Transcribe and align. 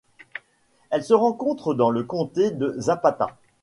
Elle 0.89 1.03
se 1.03 1.13
rencontre 1.13 1.75
dans 1.75 1.91
le 1.91 2.03
comté 2.03 2.49
de 2.49 2.73
Zapata. 2.79 3.37